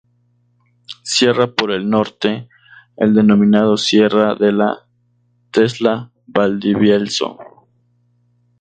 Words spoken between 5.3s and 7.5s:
Tesla-Valdivielso.